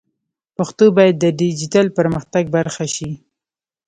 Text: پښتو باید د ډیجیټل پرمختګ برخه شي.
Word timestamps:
پښتو 0.57 0.85
باید 0.97 1.15
د 1.19 1.25
ډیجیټل 1.39 1.87
پرمختګ 1.97 2.43
برخه 2.57 2.85
شي. 2.95 3.11